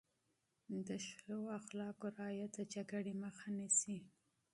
[0.87, 3.97] د ښو اخلاقو رعایت د جنګ مخه نیسي.